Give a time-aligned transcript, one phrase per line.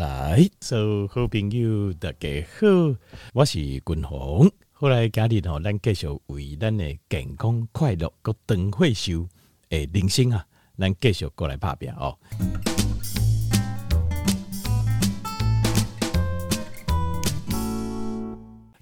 [0.00, 2.96] 来，所有好朋友大家好，
[3.34, 4.50] 我是君鸿。
[4.72, 9.28] 后来今日吼，咱继续为咱的健康快乐个长岁寿
[9.68, 10.46] 诶人生啊，
[10.78, 12.16] 咱继续过来拍拼哦。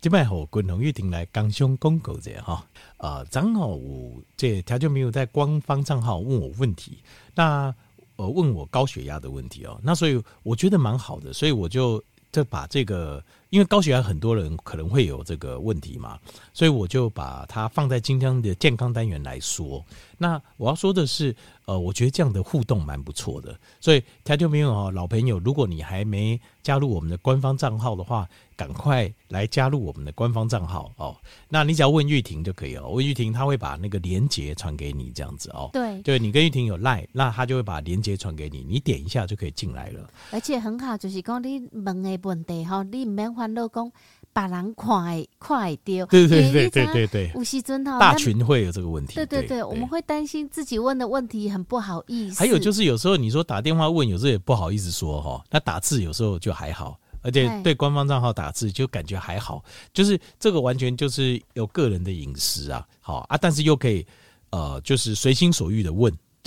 [0.00, 2.64] 今摆吼，君鸿一定来工商广告者哈
[2.98, 7.02] 啊，正好有这条就没有在官方账号问我问题，
[7.34, 7.74] 那。
[8.18, 12.02] 呃，问我高血压的问题哦，那所以我觉得蛮好的，所以我就
[12.32, 16.18] 就把这个，因为高血压很多人可能会有这个问题嘛，
[16.52, 19.84] 所以我就把它放在今天的健康单元来说。
[20.16, 21.34] 那我要说的是，
[21.64, 31.16] 呃，我觉得这样的互动蛮不错的，所以听众朋友哦，老朋友，如果你还没加入我们的官方账号的话，赶快来加入我们的官方账号哦。
[31.48, 35.70] 那你只要问玉婷就可以了，问玉婷，她会把那个连接传给你，这样子哦。
[35.72, 40.10] 对，对你跟玉婷有赖，那她就会把连接传给你，你点一下就可以进来了。
[40.32, 43.90] 而且很好，就是讲你问的问题哈，你唔免烦恼讲。
[44.30, 52.38] 把人快快丢，对对对对对对，吴锡尊哈，大群会有这个问题，对对对，我们会担心自己问的问题很不好意思。
[52.38, 64.06] 还有就是有时候你说打电话问，有时候也不好意思说哈，那打字有时候就还好，而且对官方账号打字就感觉还好，就是这个完全就是有个人的隐私啊，好啊，但是又可以
[64.50, 66.12] 呃，就是随心所欲的问。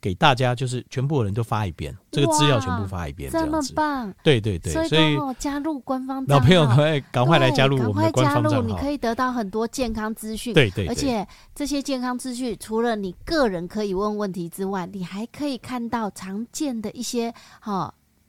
[0.00, 3.68] 给大家就是全部人都发一遍，这个资料全部发一遍，这样子。
[3.68, 4.14] 这么棒！
[4.22, 10.54] 对对对，所以加入官方老朋友赶快赶快来加入我们的官方账号，你可以得到很多健康资讯。
[10.54, 17.92] 对对，而且这些健康资讯除了你个人可以问问题之外，你还可以看到常见的一些哈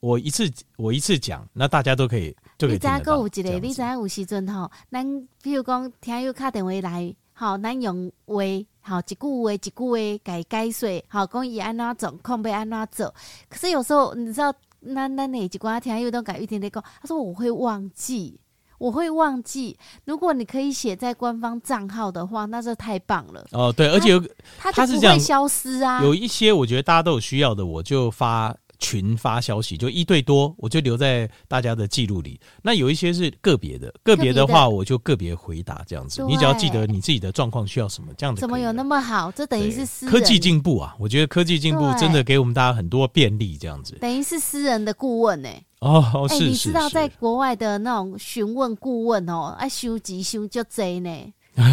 [0.00, 2.68] 我一次我一次讲，那大家都可以就。
[2.68, 3.50] 你知影阁有一个？
[3.58, 8.36] 你知影有时阵吼，咱比如讲听友打电话来，吼，咱用话，
[8.82, 13.14] 吼，一句话一句话改解说，吼，讲伊安怎做，控要安怎做。
[13.48, 14.54] 可是有时候你知道，
[14.94, 18.38] 咱咱哪一寡听友都改一点点讲，他说我会忘记，
[18.78, 19.76] 我会忘记。
[20.04, 23.44] 如果你可以写在官方账号的话，那就太棒了。
[23.50, 24.20] 哦，对，而且有
[24.58, 26.04] 他他是这样消失啊。
[26.04, 28.56] 有一些我觉得大家都有需要的，我就发。
[28.78, 32.40] 群发消息就一对多，我就留在大家的记录里。
[32.62, 36.24] 那有一些是个别的，个别的话我就个别回答这样子。
[36.28, 38.40] 你只要记得你自己的状况需要什么，这样子。
[38.40, 39.30] 怎么有那么好？
[39.32, 40.94] 这等于是私人科技进步啊！
[40.98, 43.96] 我觉得科技进步真的给我们大家很多便利，这样子。
[44.00, 45.64] 等于是私人的顾问呢、欸？
[45.80, 46.48] 哦，是。
[46.48, 51.10] 你知道在国外的那种询问顾问哦，啊收集收就贼呢。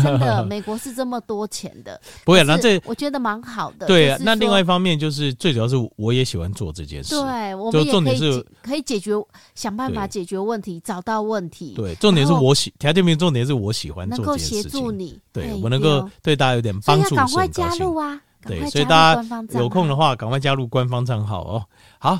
[0.03, 1.99] 真的，美国是这么多钱的。
[2.25, 3.85] 不会，那这我觉得蛮好的。
[3.85, 7.15] 对啊，那另外一方面就是最主要是我也喜欢做这件事。
[7.15, 9.11] 对，我们也可以可以解决，
[9.53, 11.73] 想办法解决问题，找到问题。
[11.75, 14.57] 对，重点是我喜，条件没重点是我喜欢做这件事情。
[14.57, 18.19] 能够协助你，对我能够对大家有点帮助，赶快加入啊！
[18.45, 21.65] 对，所以大家有空的话，赶快加入官方账号哦。
[21.99, 22.19] 好。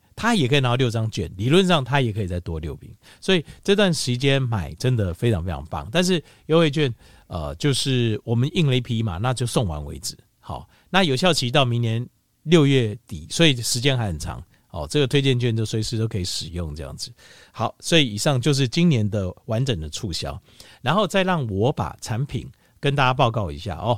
[0.21, 1.31] 他也可以拿到六张券。
[1.35, 5.87] 理论上他也可以再多六瓶，所以这段时间买真的非常非常棒。
[5.91, 6.93] 但是优惠券，
[7.25, 10.15] 呃，就是我们印了一批嘛，那就送完为止。
[10.39, 10.69] 好。
[10.93, 12.05] 那有效期到明年
[12.43, 14.85] 六月底，所以时间还很长哦。
[14.89, 17.09] 这个推荐券就随时都可以使用，这样子。
[17.53, 20.37] 好，所以以上就是今年的完整的促销，
[20.81, 22.45] 然后再让我把产品
[22.77, 23.97] 跟大家报告一下哦。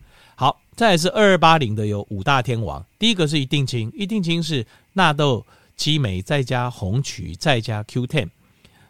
[0.75, 8.29] 再来是二二八零的有五大天王，第一个是一定清，一定清是纳豆激酶再加红曲再加 Q10，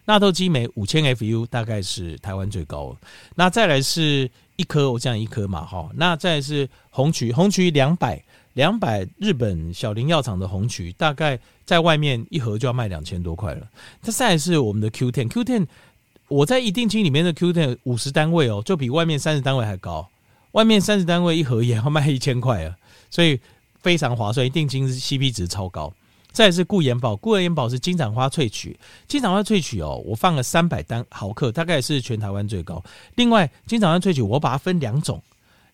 [0.06, 2.96] 纳豆激酶五千 FU 大概是台湾最高。
[3.36, 8.24] 那再来是一颗，我这样一颗嘛哈，那再来是红曲，红曲两百。
[8.56, 13.66] 两百日本小林药厂的红曲，大概在外面一盒就要卖两千多块了。
[14.02, 15.66] 它再来是我们的 Q ten，Q ten，
[16.28, 20.06] 我在一定清里面的 Q ten 五十单位哦，就比外面三十单位还高。
[20.52, 22.76] 外面三十单位一盒也要卖一千块啊，
[23.10, 23.40] 所以
[23.82, 24.46] 非常划算。
[24.46, 25.94] 一定金是 CP 值超高。
[26.32, 32.84] 再是固颜宝，固颜宝是金盏花萃取，金盏花萃取哦，我放了三百单毫克，大概是全台湾最高。
[33.16, 35.22] 另外，金盏花萃取我把它分两种，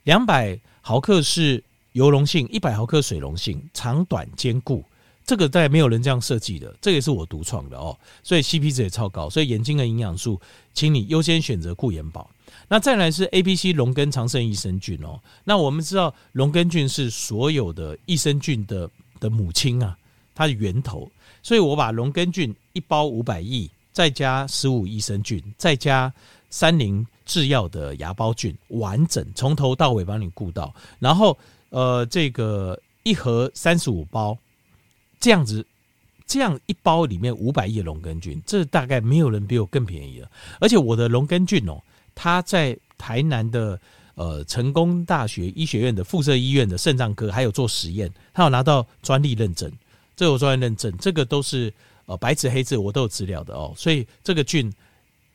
[0.04, 1.64] 两百毫克是。
[1.94, 4.84] 油溶性一百毫克水溶性，长短兼顾，
[5.26, 10.40] 这个在没有人这样设计的，这个也是我独创的哦，所以 CP 值也超高，所以眼睛的营养素，
[10.76, 12.30] 请你优先选择固颜宝。
[12.68, 19.98] 那再来是 A、B、C 龙根长胜益生菌哦，那我们知道龙根菌是所有的益生菌的的母亲啊，
[20.36, 21.10] 它的源头，
[21.42, 26.14] 所以我把龙根菌一包五百亿，再加十五益生菌，再加
[26.50, 31.38] 三菱制药的芽孢菌，完整从头到尾帮你顾到，然后。
[31.70, 34.38] 呃，这个一盒三十五包，
[35.20, 35.68] 这样子，
[36.26, 40.32] 这样一包里面五百亿龙根菌，这大概没有人比我更便宜了。
[40.62, 41.78] 而且我的龙根菌哦，
[42.18, 43.80] 他在台南的
[44.16, 49.72] 呃成功大学医学院的附设医院的肾脏科还有做实验，他有拿到专利认证，
[50.16, 51.72] 这有专利认证，这个都是
[52.08, 53.72] 呃白纸黑字我都有资料的哦。
[53.78, 54.74] 所以这个菌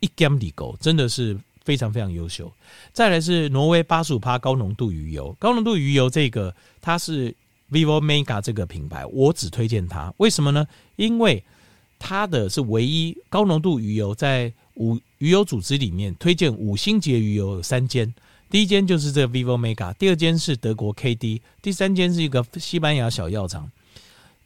[0.01, 1.39] 一 gam 里狗真的是。
[1.65, 2.53] 非常非常优秀，
[2.93, 7.33] 再来是挪威八十五趴高浓度鱼油，高浓度鱼油这个它是
[7.71, 10.67] Vivo Mega 这个品牌，我只推荐它，为什么呢？
[10.97, 11.45] 因为
[12.01, 18.13] 它的是唯一高浓度鱼油，在五鱼油组织里面推荐五星级鱼油有三间，
[18.51, 23.71] 第一间就是这个 Vivo Mega，第二间是德国 KD，第三间是一个西班牙小药厂，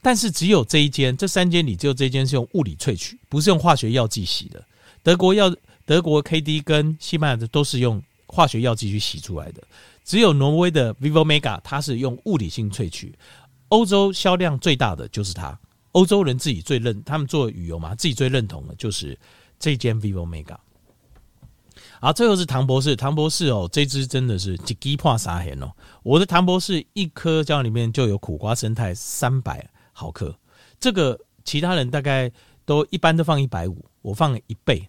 [0.03, 4.65] 但是只有这一间，这三间里只有这间是用物理萃取，不是用化学药剂洗的，
[5.03, 5.55] 德国药。
[5.89, 9.63] 德国 KD 跟西班牙的都是用化学药剂去洗出来的，
[10.05, 13.15] 只有挪威的 Vivo Mega 它是用物理性萃取。
[13.69, 15.57] 欧洲销量最大的就是它，
[15.93, 19.17] 欧洲人自己最认，他们做鱼油嘛，自己最认同的就是
[19.59, 20.57] 这间 Vivo Mega。
[22.01, 25.73] 好，最后是唐博士，唐博士哦，这支真的是一支破三千哦。
[26.03, 30.39] 我的唐博士一颗胶里面就有苦瓜生态三百毫克，
[30.79, 32.31] 这个其他人大概
[32.65, 34.87] 都一般都放一百五，我放了一倍。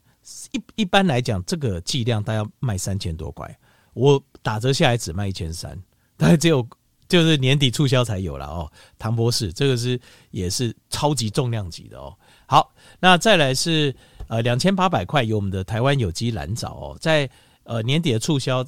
[0.51, 3.57] 一一般来讲，这个剂量大概卖三千多块，
[3.93, 5.81] 我打折下来只卖一千三，
[6.17, 6.67] 大概只有
[7.07, 8.69] 就是年底促销才有了哦。
[8.99, 9.97] 唐博士这个是
[10.31, 12.13] 也是超级重量级的哦。
[12.45, 13.95] 好，那再来是
[14.27, 17.29] 呃两千八百块有我们的台湾有机蓝藻哦，在
[17.63, 18.65] 呃年底的促销，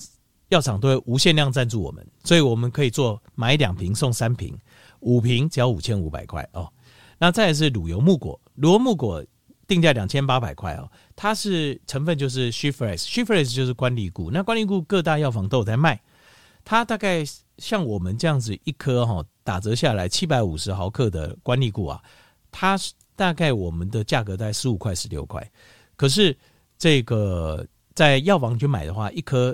[0.49, 4.57] 药厂都会无限量赞助我们，所以我们可以做买两瓶送三瓶，
[5.01, 6.71] 五瓶只要五千五百块哦。
[7.17, 9.23] 那再是乳油木果，乳油木果
[9.67, 16.01] 定价两千八百块哦，它是成分就是 She-Fresh，She-Fresh 就是关荔菇，那关荔菇各大药房都有在卖，
[16.63, 17.23] 它大概
[17.57, 22.01] 像我们这样子一颗哈打折下来七百五十毫克的关荔菇啊，
[22.51, 22.93] 它是。
[23.19, 25.45] 大概我们的价格在十五块、十六块，
[25.97, 26.33] 可是
[26.77, 29.53] 这个在药房去买的话，一颗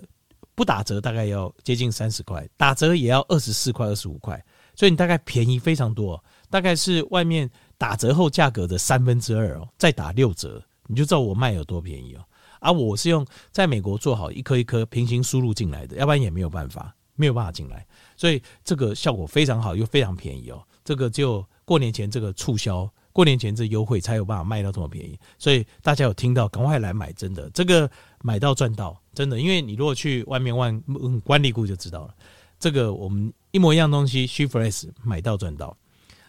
[0.54, 4.40] 不打折大概要接近三十块，打折也要二十四块、二十五块，
[4.76, 12.24] 所以你大概便宜非常多，大概是外面打折后价格的三分之二哦，再打六折，你就知道我卖有多便宜哦。
[12.60, 17.84] 而我是用在美国做好一颗一颗平行输入进来的，要不然也没有办法，没有办法进来，
[18.16, 20.64] 所以这个效果非常好，又非常便宜哦。
[20.84, 22.88] 这个就过年前这个促销。
[23.16, 27.90] 过年前这优惠才有办法卖到这么便宜，所以大家有听到，赶快来买，真的，这个
[28.22, 30.84] 买到赚到，真的，因为你如果去外面问
[31.22, 32.14] 关荔菇就知道了，
[32.60, 35.78] 这个我们一模一样东西，She-Fresh 买到赚到。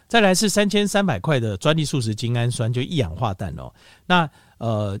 [0.07, 3.69] 再来是三千三百块的专利素食精氨酸，就一氧化氮哦。
[4.05, 4.97] 那呃，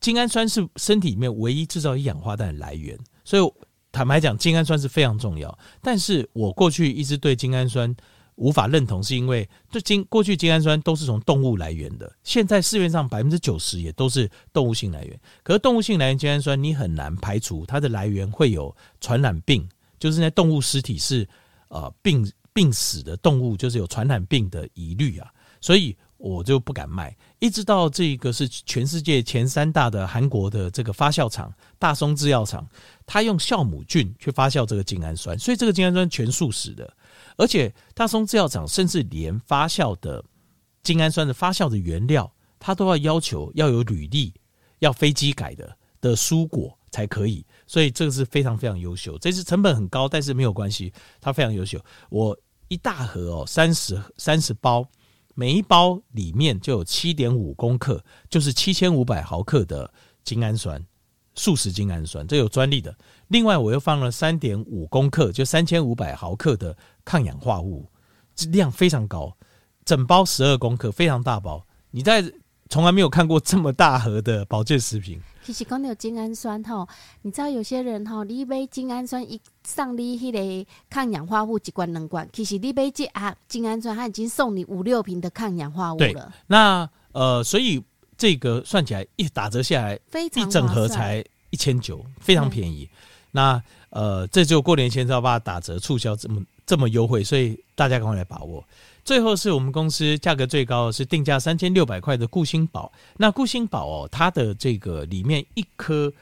[0.00, 3.52] 精氨酸是身体里面唯一制造一氧化氮的来源，所以
[3.92, 5.58] 坦白讲，精氨酸是非常重要。
[5.82, 7.94] 但是我过去一直对精氨酸。
[8.40, 15.20] 无法认同，是因为这精过去精氨酸都是从动物来源的，现在市面上百分之九十也都是动物性来源。
[15.42, 19.68] 可是动物性来源精氨酸，你很难排除它的来源会有传染病，
[19.98, 21.28] 就是那动物尸体是
[21.68, 25.30] 呃病病死的动物，就是有传染病的疑虑啊，
[25.60, 27.14] 所以我就不敢卖。
[27.40, 32.66] 一直到这个是全世界前三大的韩国的这个发酵厂大松制药厂，
[33.04, 36.90] 它用酵母菌去发酵这个精氨酸，所以这个精氨酸全素食的。
[37.40, 40.22] 而且大松制药厂甚至连发酵的
[40.82, 44.34] 精氨酸的发酵的原料，它都要要求要有履历，
[44.80, 47.42] 要飞机改的的蔬果才可以。
[47.66, 49.16] 所以这个是非常非常优秀。
[49.18, 51.82] 这是成本很高，但是没有关系，它非常优秀。
[52.10, 54.86] 我一大盒哦，三十三十包，
[55.34, 59.90] 每一包里面就有七点五公克，就是七千五百毫克的
[60.22, 60.84] 精氨酸。
[61.36, 62.94] 素食精氨酸，这有专利的。
[63.28, 66.76] 另外，我又放了三点五公克，就三千五百毫克的
[67.10, 67.84] 抗氧化物，
[68.52, 69.36] 量非常高，
[69.84, 71.66] 整包十二公克，非常大包。
[71.90, 72.22] 你在
[72.68, 75.20] 从来没有看过这么大盒的保健食品。
[75.44, 76.86] 其实刚才有精氨酸哈，
[77.22, 86.32] 你知道有些人哈，你买精氨酸一上你迄个抗氧化物一罐两罐，其实你买这啊精氨酸，它已经送你五六瓶的抗氧化物了。
[86.46, 87.82] 那呃，所以。
[88.20, 89.98] 这个算起来一打折下来，
[90.34, 92.86] 一整盒才一千九，非常便宜。
[93.30, 96.38] 那呃，这就过年前才要把它打折促销这么
[96.70, 98.64] 这么优惠，所以大家赶快来把握。
[99.04, 102.92] 最后是我们公司价格最高的是定价三千六百块的固星宝。
[103.16, 106.12] 那固星宝哦，它的这个里面一颗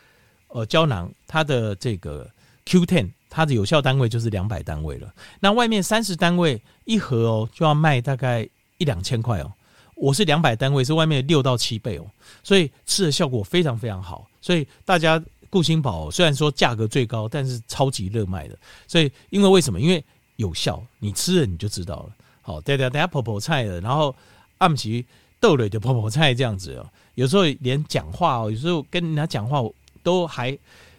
[0.46, 2.26] 呃胶囊，它的这个
[2.64, 5.12] Q10，它的有效单位就是两百单位了。
[5.40, 9.52] 那外面三十单位一盒哦，就要卖大概一两千块哦。
[9.94, 12.06] 我是两百单位，是外面六到七倍哦，
[12.42, 14.26] 所以吃的效果非常非常好。
[14.40, 18.56] 所以大家固星宝虽然说价格最高，但是超级热卖的。
[18.86, 19.78] 所以因为为什么？
[19.78, 20.02] 因为
[20.38, 22.10] 有效，你吃了你就知道了。
[22.42, 24.12] 好，对对，等下婆婆菜的，然后
[24.56, 25.04] 暗棋
[25.38, 26.90] 豆类的婆婆菜这样子哦。
[27.14, 29.62] 有时候连讲话哦，有时候跟人家讲话
[30.02, 30.58] 都还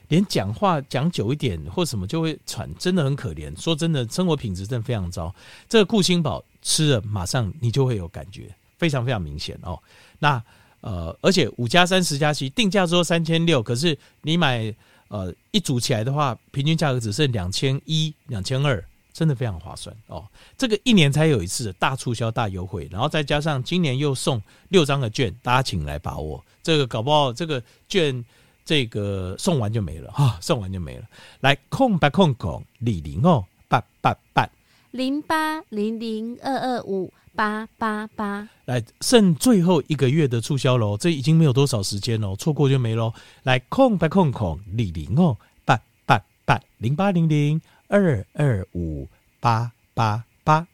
[0.10, 3.54] 连讲话讲久一点或什么就会喘，真的很可怜。
[3.60, 5.34] 说真的，生活品质真的非常糟。
[5.68, 8.54] 这个顾星宝吃了，马上你就会有感觉。
[8.78, 9.78] 非常非常明显哦，
[10.20, 10.42] 那
[10.80, 14.74] 呃，而且五加三十加七定价说三千六，可是你买
[15.10, 18.82] 呃一组起来的话，平均价格只剩两千一、两千二，
[19.20, 20.26] 真的非常划算哦。
[20.58, 26.42] 这个一年才有一次的大促销、大优惠，然后再加上今年又送六张的券，大家请来把握。
[26.64, 28.24] 这个搞不好这个券
[28.64, 31.04] 这个送完就没了哈、哦，送完就没了。
[31.42, 34.50] 来空白空空李零哦八八八
[34.92, 37.12] 零八零零二二五。
[37.36, 43.14] 八八八，来剩最后一个月的促销喽，这已经没有多少时间喽，错过就没喽。
[43.44, 49.08] 来空白空空李玲哦，八八八零八零零二二五
[49.40, 50.66] 八八八。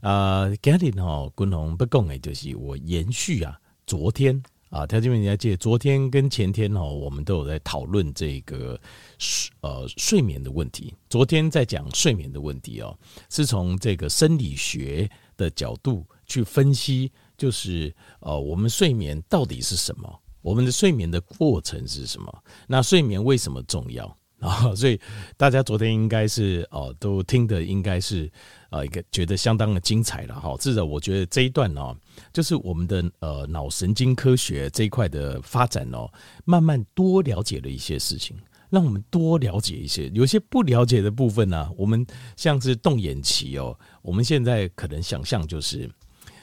[0.00, 8.80] 呃，今天哦，君宏不讲的就是我延续啊，昨天啊，条件问你要记得，昨天跟前天哦，我们都有在讨论这个
[9.18, 10.94] 睡呃睡眠的问题。
[11.10, 15.08] 昨天在讲睡眠的问题哦，是从这个生理学。
[15.36, 20.20] 的角度去分析，就是呃，我们睡眠到底是什么？
[20.42, 22.44] 我们的睡眠的过程是什么？
[22.66, 24.14] 那睡眠为什么重要？
[24.40, 24.98] 啊，所以
[25.36, 28.30] 大家昨天应该是哦，都听的应该是
[28.70, 30.56] 啊一个觉得相当的精彩了哈。
[30.58, 31.94] 至少我觉得这一段哦，
[32.32, 36.10] 就是我们的呃脑神经科学这一块的发展哦，
[36.44, 38.36] 慢慢多了解了一些事情，
[38.70, 45.90] 让我们多了解一些，有些不了解的部分呢、我们像是动眼期哦，我们现在可能想象就是，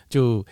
[0.07, 0.45] 就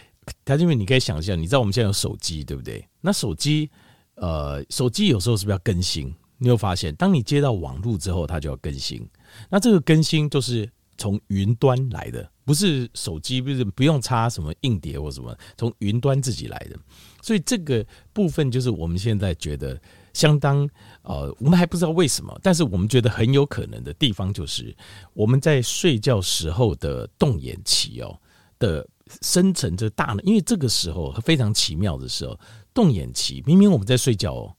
[0.44, 2.84] 他因为你可以想象，你知道我们现在有手机对不对？
[3.02, 3.70] 那手机
[4.16, 6.12] 呃，手机有时候是不是要更新？
[6.38, 9.08] 你有发现，当你接到网络之后，它就要更新。
[9.50, 16.78] 那这个更新就是从云端来的，不是手机，不是不用插什么硬碟或什么，从云端自己来的。
[17.22, 19.80] 所以这个部分就是我们现在觉得
[20.14, 20.70] 相当
[21.02, 24.76] 呃，我们还不知道为什么，但是我们觉得很有可能的地方就是
[25.14, 28.20] 我们在睡觉时候的动眼期哦
[28.60, 28.88] 的
[29.22, 32.40] 生成这大脑，因为这个时候非常奇妙的时候，
[32.74, 34.56] 动眼期明明我们在睡觉哦。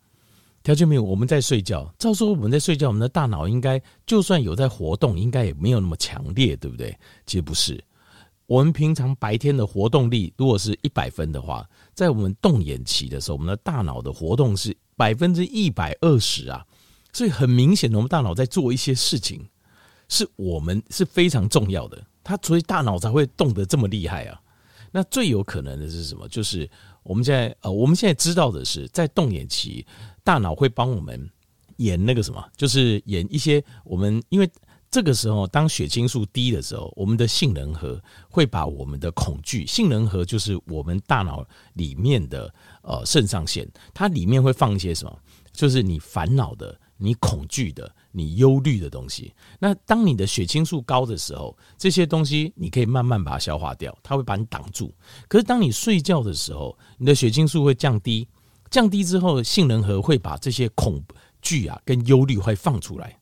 [0.67, 1.95] 条件没有，我们在睡觉。
[1.97, 6.91] 照说我们在睡觉，我们的大脑应该就算有在活动，应该也没有那么强烈，对不对？
[7.25, 7.81] 其实不是。
[8.47, 16.67] 我们平常白天的活动力，如果是一百分的话，在我们动眼期的时候，我们的大脑的活动是百分之一百二十啊。
[17.13, 19.49] 所以很明显的，我们大脑在做一些事情，
[20.09, 22.05] 是我们是非常重要的。
[22.25, 24.41] 它所以大脑才会动得这么厉害啊。
[24.91, 26.27] 那最有可能的是什么？
[26.29, 26.69] 就是
[27.05, 29.87] 我们现在呃，我们现在知道的是，在动眼期。
[30.27, 31.31] 大脑会帮我们
[31.77, 34.51] 演那个什么，就是演一些我们，因为
[34.91, 45.17] 这个时候当血清素低的时候，我们的杏仁核会把我们的恐惧，杏仁核就是我们大脑里面的呃肾上腺，它里面会放一些什么，
[45.53, 49.33] 就是你烦恼的、你恐惧的、你忧虑的东西。
[49.61, 54.93] 那当你的血清素高的时候，这些东西你可以慢慢把它消化掉，它会把你挡住。
[55.29, 58.27] 可是当你睡觉的时候，你的血清素会降低。
[58.71, 61.03] 降低之后，杏仁核会把这些恐
[61.41, 63.19] 惧啊跟忧虑会放出来。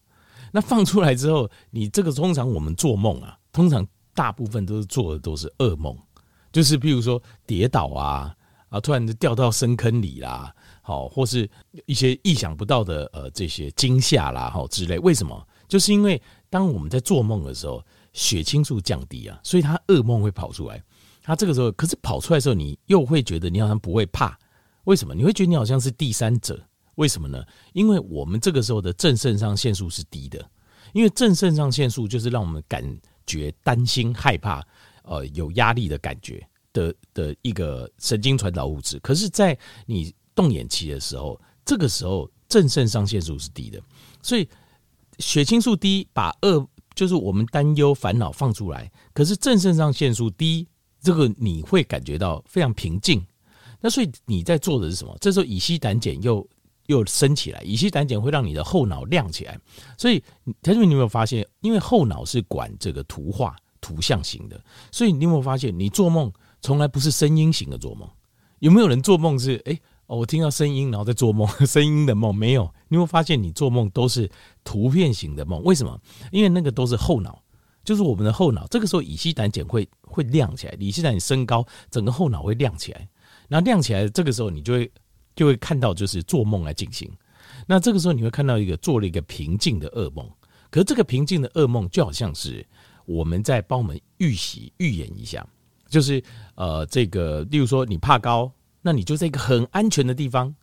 [0.52, 5.96] 那放出来之后，你这个通常我们做梦啊，通常大部分都是做的都是噩梦，
[6.52, 8.35] 就是比如说跌倒啊
[8.68, 11.50] 啊，突然就掉到深坑里啦，好，或是
[11.87, 14.98] 一些意想不到的呃这些惊吓啦，好之类。
[14.98, 15.46] 为什么？
[15.66, 20.80] 就是因为当我们在做梦的时候，血清素降低啊，所以他噩梦会跑出来。
[21.20, 24.38] 他这个时候，可是跑出来的时候，你又会觉得你好像不会怕。
[24.85, 26.62] 为什么你会觉得你好像是第三者？
[26.97, 27.44] 为什么呢？
[27.73, 30.49] 因为我们这个时候的正肾上腺素是低的，
[30.92, 32.85] 因为正肾上腺素就是让我们感
[33.27, 34.64] 觉担心、害怕、
[35.03, 38.99] 呃有压力的感觉的的一个神经传导物质。
[39.01, 43.83] 可是，在你动眼期的时候，这个时候正肾上腺素是低的，
[44.23, 44.49] 所以
[45.18, 48.88] 血清素低把恶就是我们担忧、烦恼放出来。
[49.12, 50.68] 可是正肾上腺素低，
[51.01, 53.27] 这个你会感觉到非常平静。
[53.85, 55.14] 那所以你在做的是什么？
[55.20, 56.49] 这时候乙烯胆碱又
[56.87, 59.61] 又升起来，乙烯胆碱会让你的后脑亮起来。
[59.99, 60.25] 所以，
[60.62, 61.47] 他说你有没有发现？
[61.61, 64.59] 因为后脑是管这个图画、图像型的，
[64.90, 68.09] 所以你有没有发现，你做梦从来不是声音型的做梦？
[68.61, 72.62] 有没有人做梦是哎哦，我听到声音然后在做梦， 声音的梦没有？
[72.88, 74.31] 你有没有发现你做梦都是
[74.64, 75.62] 图片型的梦？
[75.62, 76.01] 为什么？
[76.33, 77.42] 因为那个都是后脑，
[77.85, 78.66] 就是我们的后脑。
[78.68, 83.07] 这个时候乙烯胆碱会会亮起来，乙醯胆碱升高，整个后脑会亮起来。
[83.48, 84.92] 那亮起来，这个时候你就会
[85.37, 87.11] 就会看到，就是做梦来进行。
[87.66, 90.28] 那这个时候你会看到一个做了一个平静的噩梦，
[90.70, 92.66] 可是这个平静的噩梦就好像是
[93.07, 95.46] 我们在帮我们预习预演一下，
[95.88, 96.22] 就是
[96.57, 98.50] 呃，这个例如说你怕高，
[98.83, 100.54] 那你就在一个很安全的地方，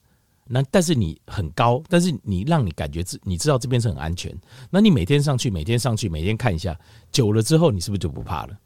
[0.46, 4.36] 那但是你很高，但是你让你感觉自你知道这边是很安全，
[4.70, 6.78] 那你每天上去，每天上去，每天看一下，
[7.12, 8.60] 久了之后，你是不是就不怕了？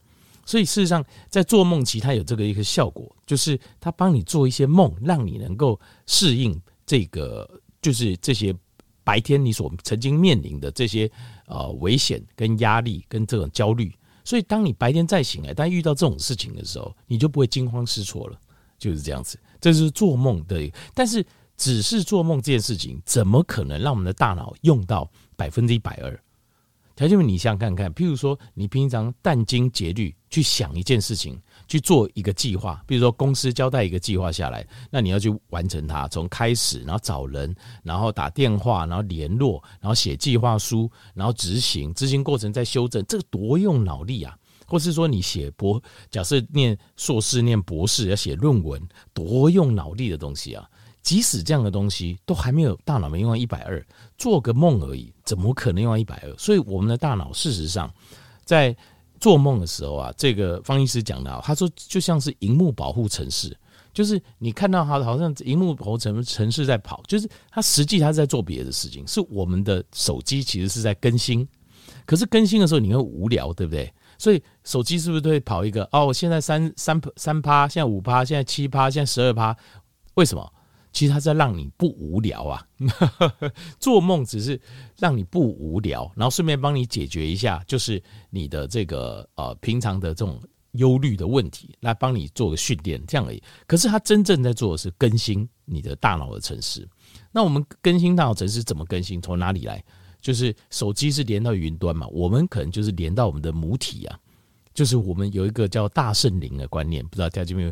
[0.46, 7.50] 所以事实上，在做梦期，它有这个一个效果，就是它帮你做一些梦，让你能够适应这个，
[7.82, 8.56] 就是这些
[9.04, 11.12] 白天你所曾经面临的这些
[11.48, 13.92] 呃危险跟压力跟这种焦虑。
[14.24, 18.40] 所以，当你白天再醒来，但遇到这种事情的时候，你就不会惊慌失措了，
[18.78, 19.40] 就是这样子。
[19.62, 21.26] 这是做梦的，但是
[21.58, 26.20] 只是做梦这件事情，怎么可能让我们的大脑用到百分之一百二？
[26.96, 44.38] 条件你想想看看，譬如说，你平常殚精竭虑去想一件事情，去做一个计划，比如说公司交代一个计划下来，那你要去完成它，从开始，然后找人，然后打电话，然后联络，然后写计划书，然后执行，执行过程再修正，这个多用脑力啊！
[44.67, 50.69] 或是说你写博，假设念硕士、念博士要写论文，多用脑力的东西啊！
[51.02, 53.82] 即使这样的东西都还没有大脑没用到一百二，
[54.17, 56.38] 做个梦而已，怎么可能用到一百二？
[56.38, 57.89] 所以我们的大脑事实上
[58.43, 58.76] 在
[59.26, 63.58] 做梦的时候啊，这个方医师讲的，他说就像是荧幕保护城市，
[63.92, 69.04] 就是你看到它好像荧幕头城城市在跑，就是它实际它是在做别的事情。
[69.08, 71.48] 是我们的手机其实是在更新，
[72.06, 73.92] 可是更新的时候你会无聊，对不对？
[74.20, 75.90] 所以手机是不是都会跑一个？
[75.92, 79.58] 哦，现在三三三趴，现在五趴，现在七趴，现在十二趴，
[80.14, 80.54] 为什么？
[80.96, 82.66] 其实它在让你不无聊啊，
[83.80, 84.60] 做梦只是
[84.98, 90.42] 让你不无聊，然后顺便帮你解决一下，就是你的这个呃平常的这种。
[90.78, 93.42] 忧虑的问题，来帮你做个训练，这样而已。
[93.66, 96.86] 可是他真正在做的是更新你的大脑的城市。
[97.32, 99.22] 那我们更新大脑城市怎么更新？
[99.22, 99.82] 从哪里来？
[100.20, 104.20] 就是手机是连到云端嘛，我们可能就是连到我们的母体啊。
[104.76, 107.70] 就是我们有一个叫大圣灵的观念，不知道大家有没有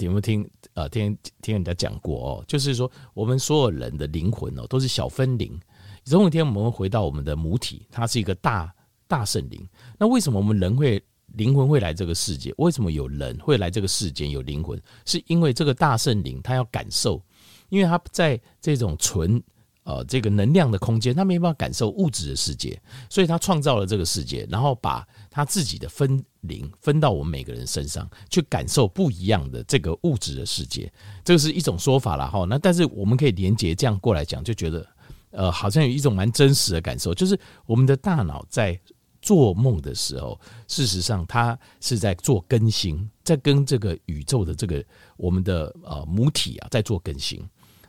[0.00, 0.88] 有没有听啊？
[0.88, 2.44] 听听人家讲过哦。
[2.48, 5.56] 就是说，我们所有人的灵魂哦，都是小分灵。
[6.02, 8.74] 总有一天我们会回到我们的母体，它是一个大
[9.06, 9.64] 大圣灵。
[9.96, 11.00] 那为什么我们人会？
[11.34, 14.30] 灵魂会来这个世界，为什么有人会来这个世间？
[14.30, 17.20] 有灵魂，是因为这个大圣灵他要感受，
[17.68, 19.42] 因为他在这种纯
[19.82, 30.90] 呃这个能量的空间，他没办法感受物质的世界，所以他创造了这个世界，然后把他自己的分灵分到我们每个人身上，去感受不一样的这个物质的世界。
[31.22, 32.46] 这个是一种说法了哈。
[32.48, 34.86] 那但是我们可以连接这样过来讲，就觉得
[35.32, 38.80] 呃好像有一种蛮真实的感受，就是我们的大脑在。
[39.22, 44.84] 做梦的时候，事实上它是在做更新，在跟这个宇宙的这个
[45.16, 47.42] 我们的呃母体啊在做更新。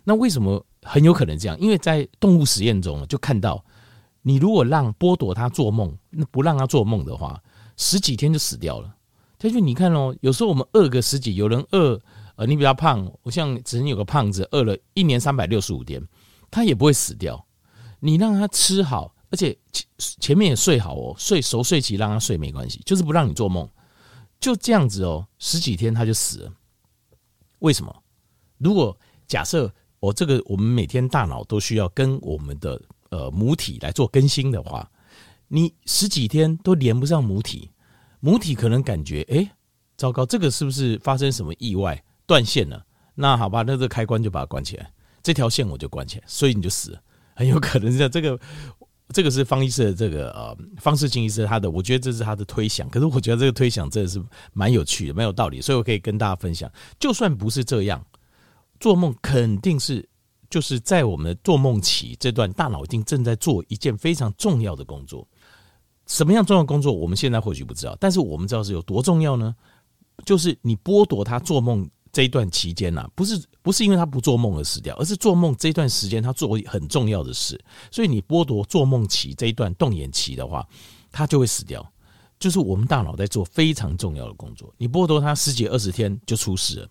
[0.04, 1.56] 那为什么很有可能这样？
[1.60, 3.64] 因为在动物实验中就看到，
[4.28, 7.42] 你如果让剥夺他做梦，那不让他做梦的话，
[7.78, 8.94] 十几天就死掉了。
[9.40, 11.98] 他就你看哦，有时候我们饿个十几，有人饿
[12.36, 16.06] 呃，你比较胖，我像曾经有个胖子饿了一年三百六十五天，
[16.52, 17.48] 他也不会死掉。
[18.02, 19.14] 你让他吃好。
[19.30, 23.66] 而且前前面也睡好哦，睡熟睡起让他睡没关系，就是不让你做梦，
[24.42, 26.54] 就这样子哦，十几天他就死了。
[27.60, 27.96] 为什么？
[28.58, 34.90] 如果假设我这个我们每天大脑都需要跟我们的呃母体来做更新的话，
[35.48, 37.72] 你十几天都连不上母体，
[38.20, 39.50] 母体可能感觉哎，
[39.96, 42.86] 糟糕，这个是不是发生什么意外断线了？
[43.16, 44.92] 那好吧，那这开关就把它关起来，
[45.24, 47.02] 这条线我就关起来，所以你就死了，
[47.36, 48.40] 很有可能是这个。
[49.14, 52.90] 这个是方医师的这个呃方识钦医师他的，我觉得这是他的推想。
[52.90, 56.70] 可是我觉得这个推想真的是蛮有趣的，蛮有道理，所以我可以跟大家分享。
[57.00, 58.06] 就算不是这样，
[58.82, 60.06] 做梦肯定是
[60.50, 65.28] 就是在我们的做梦期这段，大脑一定正在做一件非常重要的工作。
[66.06, 69.56] 什么样重要工作，我们现在或许不知道，但是我们知道是有多重要呢？
[70.26, 71.90] 就是你剥夺他做梦。
[72.10, 77.60] 这一段期间呐，不是不是因为他不做梦而死掉，而是做梦这段时间他做很重要的事，
[77.92, 80.68] 所以你剥夺做梦期这一段动眼期的话，
[81.12, 81.86] 他就会死掉。
[82.40, 86.90] 就是我们大脑在做非常重要的工作，你剥夺他十几二十天就出事了，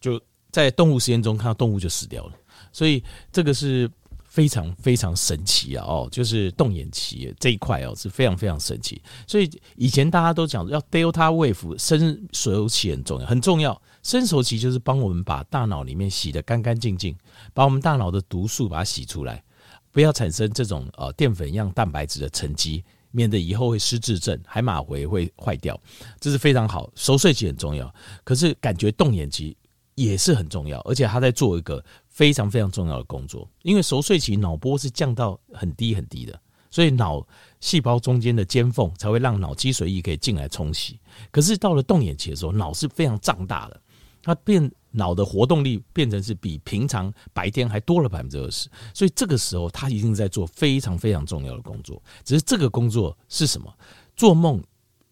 [0.00, 0.20] 就
[0.52, 2.34] 在动物实验中看到动物就死掉了，
[2.72, 3.02] 所以
[3.32, 3.90] 这个是。
[4.30, 5.84] 非常非常神奇啊！
[5.84, 9.02] 哦，就是动眼期这一块哦，是非常非常神奇。
[9.26, 13.82] 所以以前大家都讲要 Delta Wave 深熟期很重要，很重要。
[14.04, 17.12] 深熟期就是帮我们把大脑里面洗得干干净净，
[17.52, 19.42] 把我们大脑的毒素把它洗出来，
[19.90, 25.76] 不要产生这种呃淀粉样蛋白质的沉积，免得以后会失智症、海马回会坏掉。
[26.20, 27.92] 这是非常好，熟睡期很重要。
[28.22, 29.56] 可是感觉动眼期
[30.04, 31.84] 也是很重要，而且他在做一个。
[32.10, 36.38] 非常非常重要的工作，因为熟睡期脑波是降到很低很低的，
[36.70, 37.26] 所以脑
[37.60, 41.00] 细胞中间的尖缝才会让脑脊髓液可以进来冲洗。
[41.30, 43.80] 可是到了动眼期的时候，脑是非常胀大的，
[44.22, 52.02] 它变脑的活动力变成是比平常白天还多了百分之二十，所以这个时候他一定在做非常非常重要的工作。
[52.22, 53.72] 只是这个工作是什么？
[54.14, 54.62] 做梦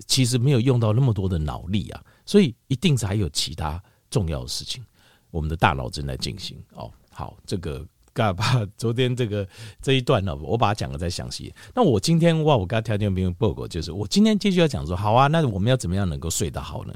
[0.07, 4.85] 其实没有用到那么多的脑力啊，所以一定是还有其他重要的事情。
[5.31, 9.47] 我们的大脑正在进行哦，好，这个嘎巴昨天这个
[9.83, 11.53] 这一段呢，我把它讲的再详细。
[11.75, 16.95] 那我今天哇，我刚条件没有报告，就是我今天继续要讲说，好啊，那我们要怎么样能够睡得好呢？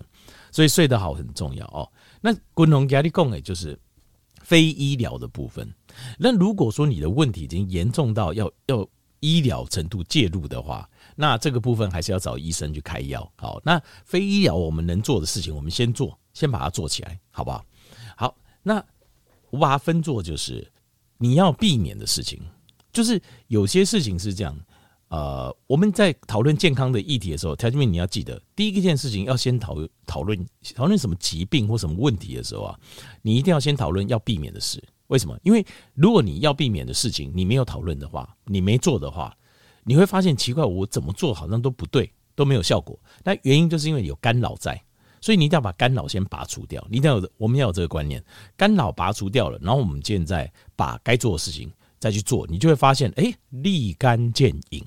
[0.50, 1.86] 所以睡得好很重要哦。
[2.20, 3.78] 那滚龙压力供诶，就是
[4.40, 5.70] 非医疗的部分。
[6.18, 8.86] 那如果说你的问题已经严重到要要
[9.20, 13.30] 医疗程度介入的话，那这个部分还是要找医生去开药。
[13.36, 17.64] 好，那非医疗我们能做的事情，我们先做，先把它做起来，好不好？
[18.16, 18.84] 好那
[19.50, 20.66] 我把它分作就是
[21.18, 22.40] 你要避免的事情，
[22.92, 24.58] 就是有些事情是这样，
[25.08, 32.78] 呃，我们在讨论健康的议题的时候，条件面你要记得，第一件事情要先讨讨论讨论什么疾病或什么问题的时候啊，
[33.20, 34.82] 你一定要先讨论要避免的事。
[35.08, 35.38] 为什么？
[35.42, 39.36] 因为如果你要避免的事情你没有讨论的话，你没做的话，
[39.84, 42.98] 你会发现奇怪，我怎么做好像都不对，都没有效果。
[43.22, 44.82] 那原因就是因为有干扰在。
[45.22, 46.86] 所以你一定要把干扰先拔除掉。
[46.90, 48.22] 你一定要有，我们要有这个观念，
[48.56, 54.84] 干扰拔除掉了，然后我们现在把该做的事情再去做，你就会发现，哎、立竿见影，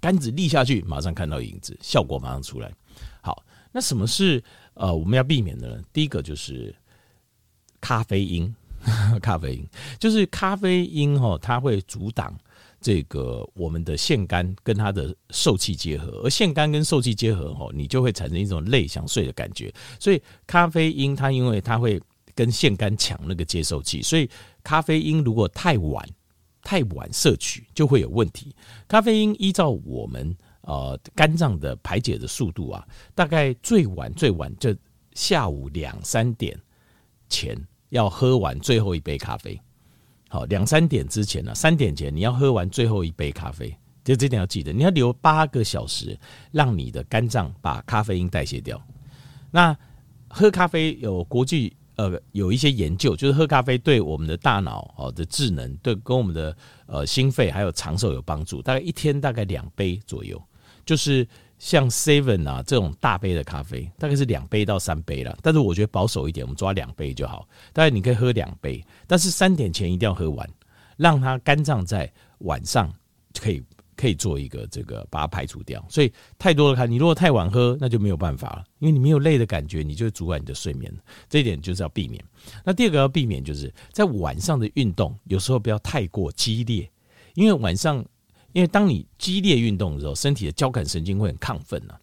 [0.00, 2.72] 杆子立下去，马上看到影子，效果马上出来。
[3.20, 4.40] 好，那什么是
[4.74, 5.82] 呃我们要避免的呢？
[5.92, 6.72] 第一个就是
[7.80, 8.54] 咖啡因，
[9.22, 9.66] 咖啡因
[9.98, 12.38] 就是咖啡因哈，它会阻挡。
[12.80, 19.72] 这个我们的腺苷跟它的受器结合，而腺苷跟受器结合哦，你就会产生一种累想睡的感觉。
[19.98, 22.00] 所以咖啡因它因为它会
[22.34, 24.30] 跟腺苷抢那个接受器，所以
[24.62, 26.08] 咖啡因如果太晚
[26.62, 28.54] 太晚摄取就会有问题。
[28.86, 34.74] 咖啡因依照我们呃肝脏的排解的速度啊，大概最晚最晚就
[35.14, 36.56] 下午两三点
[37.28, 37.56] 前
[37.88, 39.60] 要喝完最后一杯咖啡。
[40.28, 46.18] 好，两三点之前呢，三点前你要喝完最后一杯咖啡，就这点要记得，你要留八个小时，
[46.52, 48.80] 让你的肝脏把咖啡因代谢掉。
[49.50, 49.76] 那
[50.28, 60.40] 喝咖啡有国际呃有一些研究，就是喝咖啡对我们的大脑哦的智能，对跟我们的呃心肺还有长寿有帮助，大概一天大概两杯左右，
[60.84, 61.26] 就是。
[61.58, 65.36] 像 Seven 啊这种大杯的咖啡，大概是两杯到三杯了。
[65.42, 67.48] 但是我觉得保守一点，我们抓两杯就好。
[67.72, 70.48] 大概你可以喝两杯，但是三点前一定要喝完，
[70.96, 72.92] 让它肝脏在晚上
[73.40, 73.60] 可以
[73.96, 75.84] 可以做一个这个把它排除掉。
[75.88, 80.92] 所以太多的咖，你如果太晚喝，那就没有办法了，因为你没有累的感觉，你就阻碍你的睡眠。
[81.28, 82.24] 这一点就是要避免。
[82.64, 86.88] 那第二个要避免，就是在晚上的运动，有时候不要太过激烈，
[87.34, 88.04] 因为晚上。
[88.52, 91.98] 因为当你激烈运动的时候，身体的交感神经会很亢奋啊。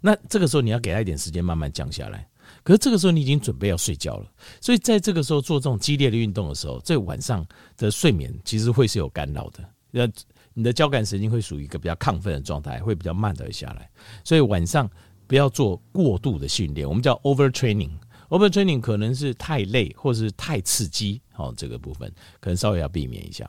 [0.00, 2.26] 那这个时候你要给他一点时间慢慢降下来。
[2.62, 4.26] 可是这个时候你已经准备要睡觉了，
[4.60, 9.64] 所以在这个时候做这种激烈的运动的时候，这晚上的睡眠其实会是有干扰的。
[9.90, 10.08] 那
[10.52, 13.88] 你的交感神经会属于一个比较亢奋的状态，会比较慢的下来。
[14.24, 14.90] 所以晚上
[15.26, 17.92] 不要做过度的训练，我们叫 overtraining。
[18.30, 23.48] overtraining 可能是太累或是太刺激，哦，这个部分可能稍微要避免一下。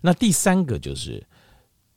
[0.00, 1.22] 那第三个就是。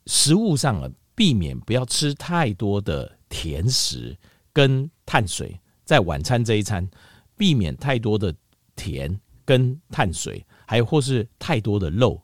[0.06, 4.16] 食物上啊，避免不要吃太多的甜食
[4.52, 6.88] 跟碳水，在晚餐这一餐，
[7.36, 8.34] 避免太多的
[8.74, 12.20] 甜跟碳水，还有或是太多的肉，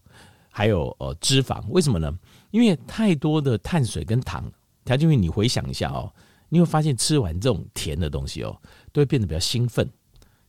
[0.51, 1.65] 还有呃脂肪。
[1.69, 2.13] 为什么呢？
[2.51, 4.51] 因为太多的碳水跟糖，
[4.85, 6.13] 它就会你回想一下哦，
[6.49, 8.61] 你会发现吃完这种甜的东西哦，
[8.93, 9.89] 都会变得比较兴奋，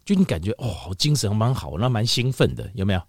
[0.06, 3.02] 就你感觉哦，精神蛮好，那蛮兴奋的，有没有？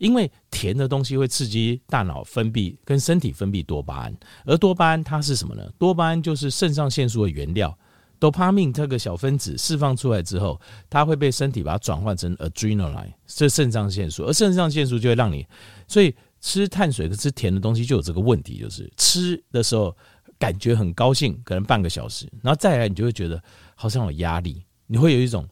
[0.00, 5.62] 因为甜的东西会刺激大脑分泌跟身体分泌多巴胺，而多巴胺它是什么呢？
[5.78, 7.78] 多巴胺就是肾上腺素的原料。
[8.18, 10.58] 多巴胺这个小分子释放出来之后，
[10.88, 15.46] 它会被身体把它转换成 adrenaline，这肾上腺素，而肾上腺素就会让你，
[15.86, 19.94] 所以吃碳水和吃甜的东西就有这个问题，就是吃的时候
[20.38, 23.42] 感觉很高兴，可能半个小时，然后再来你就会觉得
[23.74, 25.46] 好像有压力，你会有一种。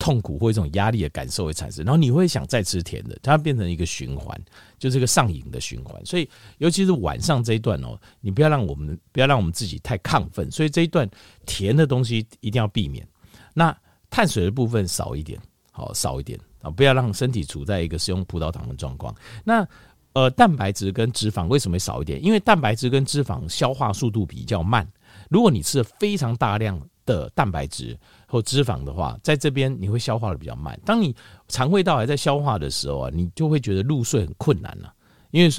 [0.00, 4.36] 痛苦或一种压力的感受会产生，然后你会想再吃甜的，它变成一个循环，
[4.78, 6.04] 就是一个上瘾的循环。
[6.04, 11.08] 所以，尤其是晚上这一段哦，你不要让我们不要让我们自己太亢奋，所以这一段
[11.44, 13.06] 甜的东西一定要避免。
[13.52, 13.76] 那
[14.08, 15.38] 碳水的部分少一点，
[15.70, 19.14] 好少一点啊，不要让身体处在一个使用葡萄糖的状况。
[19.44, 19.64] 那
[20.12, 22.24] 呃，蛋白质跟脂肪为什么会少一点？
[22.24, 24.84] 因为蛋白质跟脂肪消化速度比较慢。
[25.28, 27.96] 如果你吃了非常大量的蛋白质
[28.30, 30.80] 或脂肪的话，在这边你会消化的比较慢。
[30.86, 31.12] 当你
[31.48, 34.94] 肠胃道还在消化的时候啊，你就会觉得入睡很困难了，
[35.32, 35.50] 因为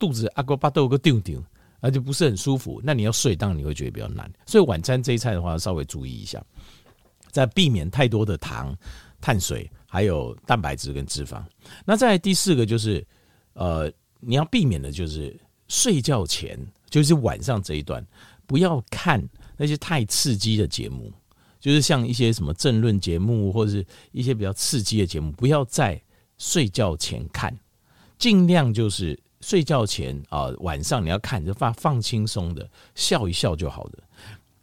[0.00, 1.40] 肚子阿哥巴豆个丢丢，
[1.78, 2.80] 而且不是很舒服。
[2.82, 4.28] 那你要睡，当然你会觉得比较难。
[4.44, 6.44] 所以晚餐这一餐的话，稍微注意一下，
[7.30, 8.76] 在避免太多的糖、
[9.20, 11.40] 碳水，还有蛋白质跟脂肪。
[11.84, 13.06] 那再来第四个就是，
[13.52, 13.88] 呃，
[14.18, 15.38] 你要避免的就是
[15.68, 16.58] 睡觉前，
[16.90, 18.04] 就是晚上这一段，
[18.44, 19.22] 不要看。
[19.54, 21.12] 那些太刺激的节目，
[21.62, 26.02] 就是像一些什么政论节目，或者是一些比较刺激的节目，不要在
[26.36, 27.56] 睡觉前看，
[28.18, 34.02] 尽量就是睡觉前啊，晚上你要看就放放轻松的，笑一笑就好了，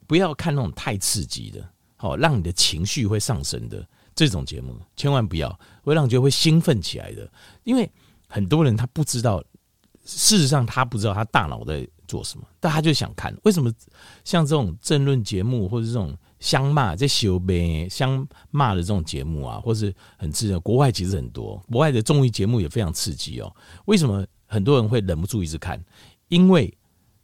[0.06, 7.32] 不要看那种太刺激的，好让你的情绪会上升的这种节目，千万不要会让你觉得会兴奋起来的，
[7.64, 7.90] 因为
[8.28, 9.42] 很多人他不知道，
[10.04, 11.88] 事实上他不知道他大脑在。
[12.10, 12.48] 做什么？
[12.60, 13.32] 但他就想看。
[13.44, 13.72] 为什么
[14.26, 20.58] 像这种政论节目，或者这种相骂、在修呗相骂的这种节目啊，或是很刺激？
[20.60, 23.56] 国外其实很多，国外的综艺节目也非常刺激哦。
[23.86, 25.84] 为什么很多人会忍不住一直看？
[26.28, 26.76] 因为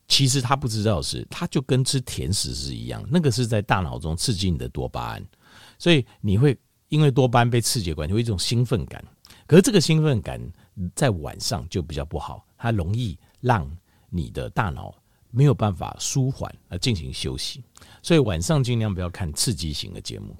[0.07, 5.25] 其实他不知道是，他就跟吃甜食是一样，那个是在大脑中刺激你的多巴胺，
[5.79, 6.57] 所以你会
[6.89, 9.03] 因为多巴胺被刺激的关系，会一种兴奋感。
[9.47, 10.41] 可是这个兴奋感
[10.93, 13.69] 在晚上就比较不好，它容易让。
[14.07, 14.95] 你的大脑
[15.35, 17.61] 没有办法舒缓而进行休息，
[18.01, 20.35] 所以晚上尽量不要看刺激型的节目，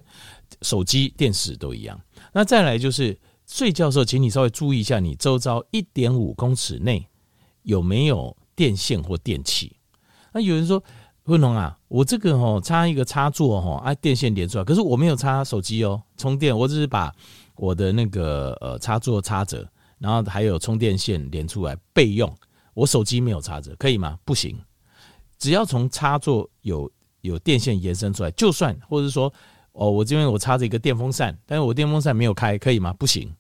[0.61, 1.99] 手机、电视都一样。
[2.31, 7.05] 那再来就是睡觉的时候，请你稍微注意一下，你周遭一点五公尺内
[7.63, 9.75] 有没有电线或电器。
[10.31, 10.81] 那有人说，
[11.25, 17.13] 文龙啊，我这个哦插一个插座哦，啊电线连出来，可是我没有插手机哦，充电，我只是把
[17.57, 19.67] 我的那个呃插座插着，
[19.99, 22.33] 然后还有充电线连出来备用。
[22.73, 24.19] 我手机没有插着，可以吗？
[24.25, 24.59] 不行，
[25.45, 26.91] 只要从插座有
[27.21, 29.31] 有电线延伸出来，就算或者说
[29.73, 32.91] 哦，我这边我插着一个电风扇，但是我电风扇没有开，可以吗？
[32.93, 33.31] 不行，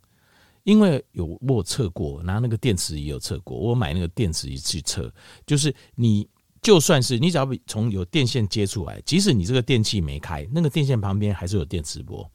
[0.65, 5.11] 因为有我测过，拿那个电池仪有测过，我买那个电池仪去测，
[5.47, 6.29] 就是你
[6.61, 12.29] 就算是你只要从有电线接出来，即使你这个电器没开，那个电线旁边还是有电磁波，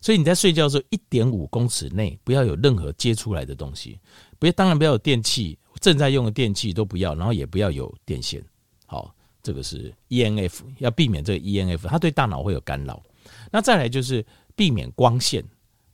[0.00, 4.00] 所以你在睡觉的时候，一点五公尺内不要有任何接出来的东西，
[4.38, 5.58] 不要，当然不要有电器。
[5.80, 8.42] 正在用的电器都不要，然后也不要有电线。
[8.86, 13.02] 好，这个是 E N F，要避免这个 E N F，它对大脑会有干扰。
[13.50, 14.24] 那再来就是
[14.54, 15.44] 避免光线，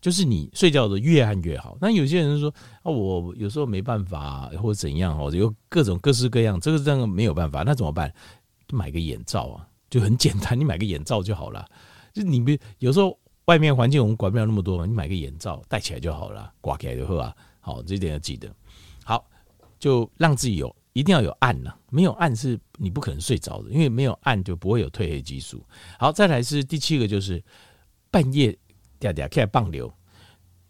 [0.00, 1.78] 就是你睡觉的时候越暗越好。
[1.80, 8.12] 那有些人说啊，我有时候没办法或者怎样哦，有各种各式各样，这个这个没有办法，那怎么办？
[8.72, 11.64] 买个眼罩啊，就很简单，你买个眼罩就好了。
[12.12, 17.34] 就你别有时候外面环境我们管不了那么多嘛，你买个眼罩戴起来就好了，挂起来就好啊。
[17.60, 18.52] 好，这一点要记得。
[19.04, 19.24] 好。
[19.78, 25.64] 就让自己有一定要有暗呐，没有暗是你不可能睡着的，因为没有暗就不会有褪黑激素。
[25.98, 27.42] 好，再来是第七个，就是
[28.10, 28.50] 半夜
[28.98, 29.92] 嗲嗲起来棒流，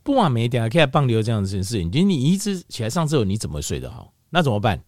[0.02, 4.12] 不晚没嗲起来棒流这样子的事情，就你一直起来上厕所，你怎么睡得好？
[4.28, 4.78] 那怎么办？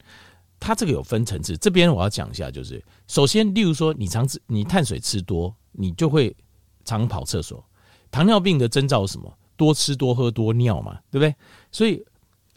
[0.60, 6.36] 它这个有分层次，这边我要讲一下，就是首先，例如说你常吃你碳水吃多，你就会
[6.84, 7.64] 常跑厕所。
[8.10, 9.38] 糖尿病的征兆是什么？
[9.56, 11.34] 多吃多喝多尿嘛，对不对？
[11.70, 12.04] 所以。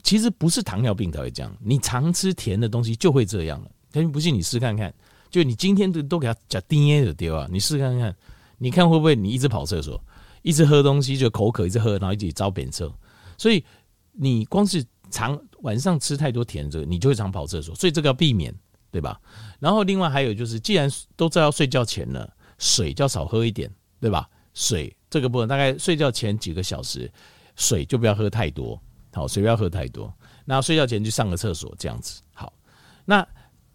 [0.05, 3.71] 其实不是糖尿病才会这样，你常吃甜的东西就会这样了。
[3.91, 4.93] 但不信你试看看，
[5.31, 8.15] 就你今天都都给他讲 DNA 的丢啊，你试看看，
[8.59, 9.99] 你看会不会你一直跑厕所，
[10.43, 12.93] 一直喝东西就口渴，一直喝，然后一直招扁车。
[13.35, 13.65] 所以
[14.11, 18.53] 你光是常晚上吃太多甜的，你就会常跑厕所，所以这个要避免，
[18.91, 19.19] 对吧？
[19.59, 23.67] 然后另外还有就是，既然都知道要睡觉前了，水就要少喝一点，
[23.99, 24.29] 对吧？
[24.53, 27.11] 水这个部分大概睡觉前几个小时，
[27.55, 28.79] 水就不要喝太多。
[29.15, 30.13] 好，水不要喝太多。
[30.43, 32.21] 那睡觉前去上个厕所，这样子。
[32.33, 32.51] 好，
[33.05, 33.25] 那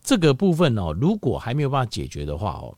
[0.03, 2.77] 这个部分哦，如果还没有办法解决的话哦，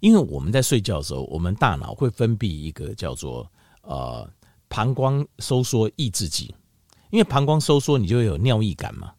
[0.00, 3.48] 因为我们在睡觉的时候，我们大脑会分泌一个叫做
[3.82, 4.28] 呃
[4.68, 6.52] 膀胱收缩抑制剂。
[7.10, 9.12] 因为膀胱收缩，你就会有尿意感嘛。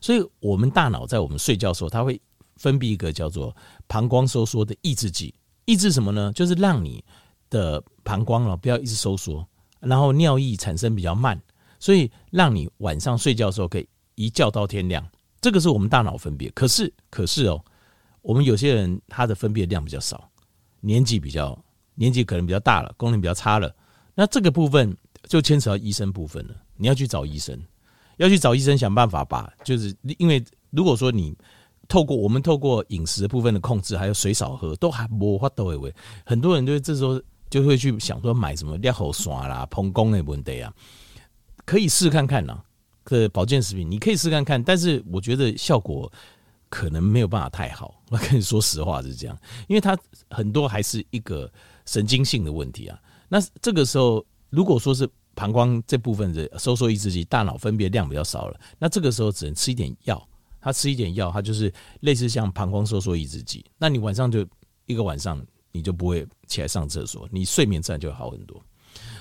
[0.00, 2.20] 所以我们大脑在我们睡觉的时候，它会
[2.56, 3.54] 分泌一个叫做
[3.86, 5.32] 膀胱收缩的抑制剂。
[5.64, 6.32] 抑制什么呢？
[6.32, 7.04] 就是让你
[7.48, 9.46] 的膀胱哦不要一直收缩，
[9.78, 11.40] 然后尿意产生比较慢。
[11.86, 15.08] 所以让你晚上睡觉的时候可以一觉到天亮，
[15.40, 16.50] 这个是我们大脑分别。
[16.50, 17.64] 可是，可是哦，
[18.22, 20.28] 我们有些人他的分别量比较少，
[20.80, 21.56] 年纪比较
[21.94, 23.72] 年纪可能比较大了，功能比较差了。
[24.16, 24.96] 那这个部分
[25.28, 26.56] 就牵扯到医生部分了。
[26.76, 27.56] 你要去找医生，
[28.16, 31.36] 要去找医生想办法把，就是因为如果说你
[31.86, 35.94] 透过我们透过饮食的部分的控制，还有水少喝，都还无法度的。
[36.24, 40.74] 很多人就这时候就会去想说买什么烈喉酸啦、膨宫的问题啊。
[41.66, 42.58] 可以试看看呐，
[43.04, 46.10] 这保健食品你可以试看看，但是我觉得效果
[46.70, 48.00] 可能没有办法太好。
[48.08, 49.36] 我跟你说实话是这样，
[49.68, 49.98] 因为它
[50.30, 51.52] 很多还是一个
[51.84, 52.98] 神经性的问题啊。
[53.28, 60.26] 那这个时候，如果说是膀胱这部分的收缩抑制剂，大脑分泌量比较少了，那这个时候只能吃一点药。
[60.58, 63.64] 他吃一点药，它就是类似像膀胱收缩抑制剂。
[63.78, 64.44] 那你晚上就
[64.86, 65.40] 一个晚上，
[65.70, 68.60] 你就不会起来上厕所，你睡眠自然就好很多。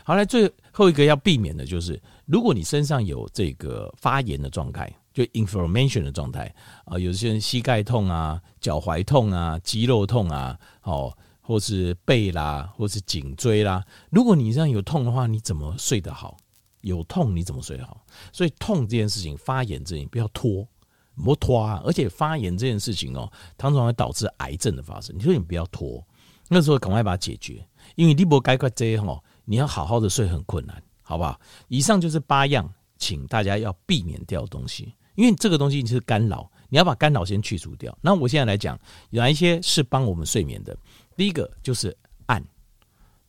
[0.07, 6.53] 好，来最后一个要避免的就是，如果你身上有这个发炎的状态，就 inflammation 的状态
[6.85, 16.37] 啊，有些人膝盖痛啊、脚踝痛啊、肌肉痛啊，哦，或是背啦，或是颈椎啦，如果你这样有痛的话，你怎么睡得好？
[16.81, 18.05] 有痛你怎么睡得好？
[18.31, 20.67] 所以痛这件事情，发炎这件事情不要拖，
[21.15, 21.81] 不拖啊！
[21.83, 23.27] 而且发炎这件事情哦，
[23.57, 25.17] 常常会导致癌症的发生。
[25.17, 26.05] 你说你不要拖，
[26.47, 29.23] 那时候赶快把它解决，因为你不该快这样哦。
[29.45, 31.39] 你要好好的睡很困难，好不好？
[31.67, 32.67] 以上就是八样，
[32.97, 37.95] 请大家要避免掉东西，因为这个东西是干扰，你要把干扰先去除掉。
[38.01, 38.79] 那我现在来讲，
[39.11, 40.75] 哪一些是帮我们睡眠的？
[41.15, 42.43] 第一个就是暗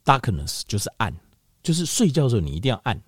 [0.05, 1.15] ，darkness 就是暗，
[1.63, 3.01] 就是睡觉的时候你一定要暗，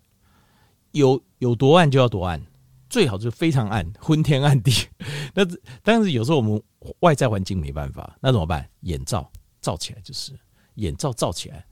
[0.92, 2.40] 有有多暗就要多暗，
[2.90, 4.70] 最好就非常暗，昏天暗地。
[5.34, 5.44] 那
[5.82, 6.62] 但是有时候我们
[7.00, 8.68] 外在环境没办法，那怎么办？
[8.80, 9.30] 眼罩
[9.60, 10.38] 罩起来就是，
[10.74, 11.64] 眼罩罩起来。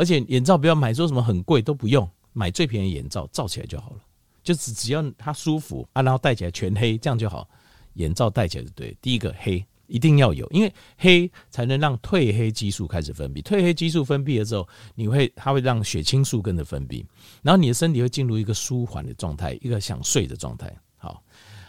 [0.00, 3.98] 而且眼罩不要买说什么很贵都不用，买最便宜眼罩罩起来就好了，
[4.42, 7.46] 就只只要它舒服啊，然后戴起来全黑这样就好。
[7.94, 8.96] 眼罩戴起来就对。
[9.02, 13.42] 第一个黑一定要有，因为黑才能让褪黑激素开始分泌。
[13.42, 17.04] 褪黑激素分泌了之后，你会它会让血清素跟着分泌，
[17.42, 20.74] 然后你的身体会进入一个舒缓的状态，一个想睡的状态。
[20.96, 21.22] 好，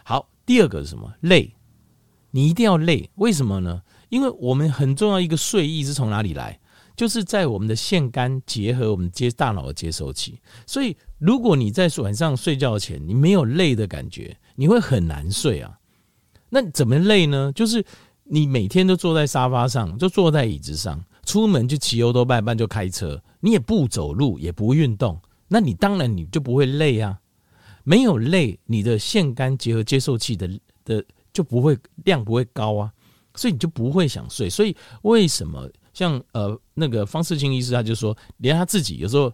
[0.06, 1.12] 好，第二个是什么？
[1.20, 1.54] 累，
[2.30, 3.10] 你一定要累。
[3.16, 3.82] 为什么呢？
[4.10, 6.60] 因为我们很重要一个睡意是从哪里来？
[7.02, 15.80] 就是在我们的腺苷结合我们接大脑的接收器，所以如果你在晚上睡觉前你没有累的感觉，你会很难睡啊。
[16.52, 17.52] 那怎么累呢？
[17.56, 17.84] 就是
[18.26, 27.20] 你每天都坐在沙发上，就坐在椅子上，出门就骑欧多拜半就开车，你也不走路也不运动，那你当然你就不会累啊。
[27.84, 30.48] 没有累，你的腺苷结合接受器的
[30.86, 31.76] 的就不会
[32.06, 32.94] 量不会高啊，
[33.34, 34.48] 所以你就不会想睡。
[34.48, 35.68] 所以为什么？
[35.94, 39.32] 像呃那个方世清医师，他就说，连他自己有时候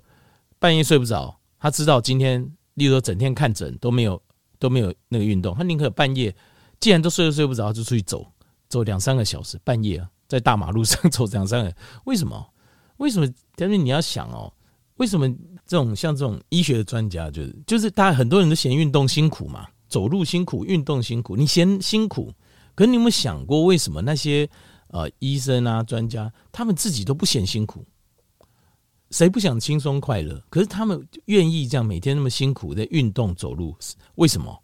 [0.60, 2.41] 半夜睡不着，他知道今天，
[2.74, 4.22] 例如说整天看诊都没有
[4.58, 6.36] 都没有那个运动，他宁可半夜，
[6.80, 8.26] 既然都睡都睡不着，就出去走
[8.68, 11.74] 走两三个小时，半夜啊，在大马路 上走两三个，
[12.05, 12.43] 为什么？
[12.97, 13.28] 为什么？
[13.55, 14.51] 但是你要想哦，
[14.95, 15.28] 为什么
[15.66, 22.34] 这种像这种医学的专家，就是就是大家很多人都嫌运动辛苦嘛，走路辛苦，运动辛苦，你嫌辛苦，
[22.74, 24.49] 可是你有没有想过，为什么那些？
[24.90, 27.86] 呃，医生啊，专家，他们自己都不嫌辛苦，
[29.12, 30.42] 谁不想轻松快乐？
[30.50, 33.76] 可是他们愿意这样每天那么辛苦的运动走路，
[34.16, 34.64] 为什么？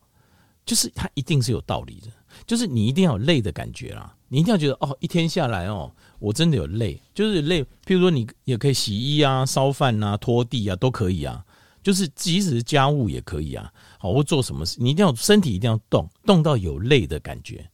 [0.65, 2.07] 就是他一定是有道理的，
[2.47, 7.61] 就是你一定要有累的感觉啦，你一定要觉得哦，一天下来哦，我真的有累，就是累。
[7.85, 11.45] 譬如说，你也可以洗衣啊、烧饭啊、拖地啊，都可以啊。
[11.83, 13.69] 就是即使是家务也可以啊，
[13.99, 17.69] 好，或做什么事，你一定要身体一定要动，动到有累的感觉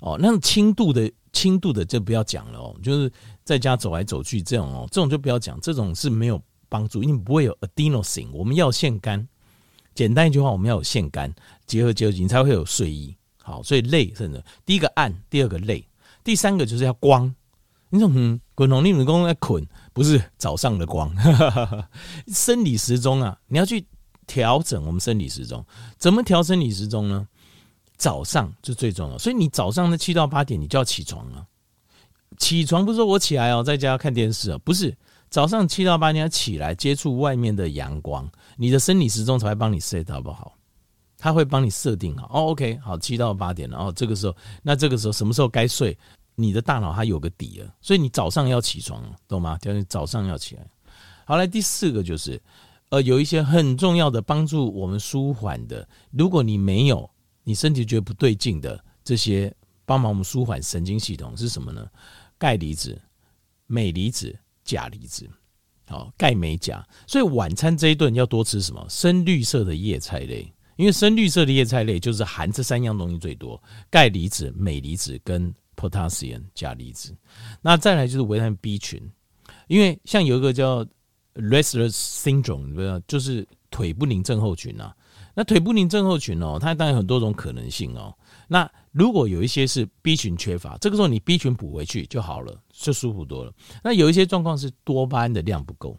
[0.00, 1.12] 哦，那种轻度的。
[1.32, 3.12] 轻度的就不要讲了哦，就是
[3.44, 8.30] 在家走来走去这种哦，这种就不要讲，这种是没有帮助，因为不会有 adenosine。
[8.32, 9.26] 我们要腺苷，
[9.94, 11.32] 简单一句话，我们要有腺苷
[11.66, 13.16] 结合结合，你才会有睡意。
[13.42, 15.84] 好，所以累是的，第一个暗，第二个累，
[16.22, 17.34] 第三个就是要光。
[17.88, 21.12] 你说嗯，滚龙你们公在困，不是早上的光，
[22.32, 23.84] 生理时钟啊，你要去
[24.26, 25.64] 调整我们生理时钟，
[25.98, 27.26] 怎么调生理时钟呢？
[28.00, 31.46] 早上是最重要，所以你早上的七到八点你就要起床了。
[32.38, 34.96] 起床不是说我起来哦，在家看电视哦，不是。
[35.28, 38.26] 早上七到八点要起来接触外面的阳光，
[38.56, 40.56] 你的生理时钟才会帮你 set 好不好？
[41.18, 42.26] 他会帮你设定好。
[42.28, 45.96] 哦，OK，好，七到八点了，然后这个时候，那这个时候什么时候该睡？
[46.36, 49.58] 你的大脑它有个底了，所以你早上要起床，懂吗？
[49.60, 50.66] 叫你早上要起来。
[51.26, 52.40] 好，来第四个就是，
[52.88, 57.10] 呃，有一些很重要的帮助我们舒缓的，如果你没有。
[57.44, 61.86] 你身体觉得不对劲的这些帮忙我们舒缓神经系统是什么呢？
[62.38, 63.00] 钙离子、
[63.66, 65.28] 镁离子、钾离子，
[65.86, 66.86] 好，钙、镁、钾。
[67.06, 68.86] 所以晚餐这一顿要多吃什么？
[68.88, 77.16] 深绿色的叶菜类，因为深绿色的叶菜类就是含这三样东西最多：钙离子、镁离子跟 potassium 钾离子。
[77.60, 79.02] 那再来就是维他命 B 群，
[79.66, 80.84] 因为像有一个叫
[81.34, 84.94] Restless syndrome，不要就是腿不宁症候群啊。
[85.40, 88.14] 那腿不宁症候群哦，它当然很多种可能性哦。
[88.46, 93.50] 那如果有一些是 B 群缺乏，这个时候你 B 群补回去就好了，就舒服多了。
[93.82, 95.96] 那有一些状况是多巴胺的量不够，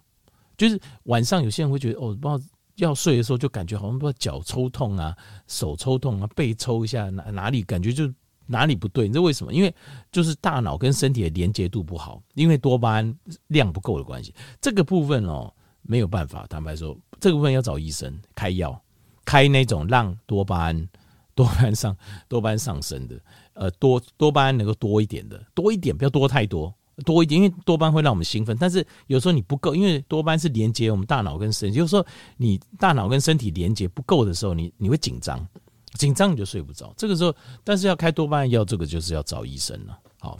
[0.55, 2.39] 就是晚上有些人会觉得哦，不知道
[2.75, 5.17] 要睡的时候就感觉好像不知道脚抽痛啊、
[5.47, 8.07] 手抽痛啊、背抽一下哪哪里感觉就
[8.45, 9.51] 哪里不对，你知道为什么？
[9.51, 9.73] 因为
[10.11, 13.17] 就是大脑跟身体的连接度不好，因为多巴胺
[13.47, 14.31] 量不够的关系。
[14.61, 18.79] 这个部分哦没有办法，坦白说，这个部分要找医生开药。
[19.25, 20.89] 开那种让多巴胺、
[21.35, 21.95] 多巴胺上、
[22.27, 23.19] 多巴胺上升的，
[23.53, 26.73] 呃，多多巴胺能够多一点的，多一点，不要多太多，
[27.05, 32.05] 多一点，因为多巴胺会让我们兴奋，但是有时候你不够，因为多巴胺是连接我们大脑跟身体，就是说
[32.37, 35.47] 你大脑跟身体连接不够的时候，你你会紧张，
[35.93, 36.93] 紧张你就睡不着。
[36.97, 39.97] 这个时候，但是要开多巴胺药，这个就是要找医生了。
[40.19, 40.39] 好，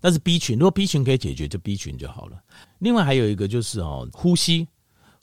[0.00, 2.40] 但是 B 群，如果 B 群可以解决，就 B 群就好了。
[2.78, 4.68] 另外还有一个就是哦，呼吸。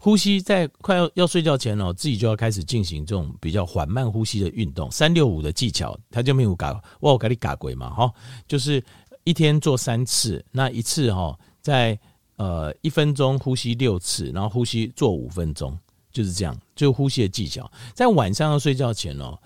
[0.01, 8.09] 呼吸在快要要睡觉前哦，自己就要开始进行这种比较缓慢呼吸的运动，三六五的技巧，他就没有搞，我给你搞鬼嘛哈，
[8.47, 8.81] 就是
[9.25, 11.99] 一天做三次，那一次哈，在
[12.37, 15.77] 呃一分钟呼吸六次，然后呼吸做五分钟，
[16.13, 19.37] 就是这样，就呼吸的技巧，在晚上要睡觉前哦，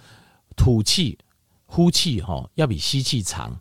[0.55, 1.17] 吐气、
[1.65, 3.59] 呼气哈要比吸气长，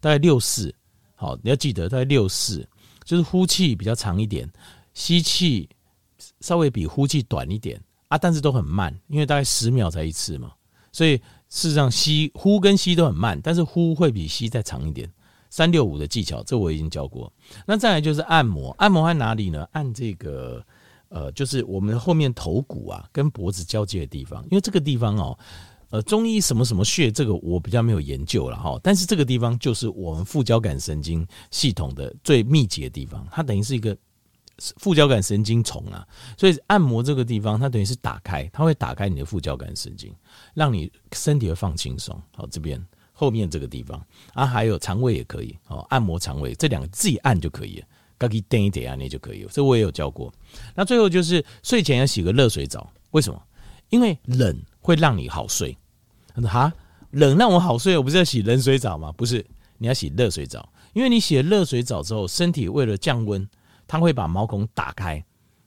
[0.00, 0.74] 大概六四，
[1.16, 2.66] 好，你要记得大概六四，
[3.04, 4.50] 就是呼气比较长一点，
[4.94, 5.68] 吸气。
[6.40, 10.52] 稍微比呼气短一点啊，但是都很慢，因为大概十秒才一次嘛，
[10.92, 11.16] 所以
[11.48, 15.10] 事实上吸呼跟吸都很慢，但是呼会比吸再长一点。
[15.52, 17.32] 三六五的技巧，这我已经教过。
[17.66, 19.66] 那再来就是按摩，按摩在哪里呢？
[19.72, 20.64] 按这个
[21.08, 25.36] 呃，就是我们后面头骨啊跟脖子交接的地方，因为这个地方哦，
[25.90, 28.78] 呃，中医什么什么穴，这个我比较没有研究了哈。
[28.80, 33.96] 但是这个地方就是我们副交感神经系统的最密集的地方，它等于是一个
[34.76, 36.06] 副交感神经丛啊。
[36.36, 40.14] 所以按摩这个地方，它等于是打开，它会打开你的副交感神经，
[40.54, 42.20] 让你身体会放轻松。
[42.36, 42.80] 好，这边
[43.12, 44.00] 后面这个地方
[44.34, 47.86] 啊，还有肠胃也可以哦，按摩肠胃这两个自己按就可以了，
[48.18, 49.50] 可以垫一点啊，那就可以了。
[49.52, 50.32] 这我也有教过。
[50.74, 53.42] 那最后就是睡前要洗个热水澡，为什么？
[53.90, 55.76] 因为冷会让你好睡。
[56.32, 56.72] 他说：“哈，
[57.10, 59.10] 冷让我好睡，我不是要洗冷水澡吗？
[59.12, 59.44] 不是，
[59.78, 63.48] 你要洗热水澡，因为你洗了热水澡之后，身体为了降温，
[63.90, 65.20] 它会把毛孔打开，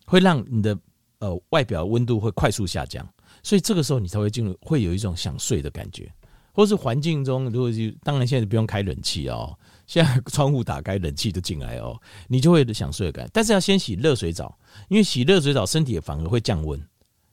[0.05, 0.79] 会让你的
[1.19, 3.05] 呃外表温度会快速下降，
[3.43, 6.09] 所以这个时候你才会进入，会有一种想睡的感觉。
[6.53, 9.53] 或是环境中，如果就当然现在不用开冷气哦，
[9.87, 11.99] 现在窗户打开，冷气就进来哦，
[12.29, 13.31] 你就会有想睡的感觉。
[13.33, 14.57] 但是要先洗热水澡，
[14.87, 16.81] 因为洗热水澡身体反而会降温，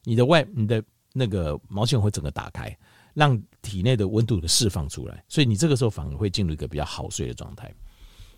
[0.03, 0.83] 你的外你的
[1.13, 2.77] 那个毛细孔会整个打开。”
[3.13, 7.71] 让体内的温度的释放出来，所以你这个时候反而会进入一个比较好睡的状态。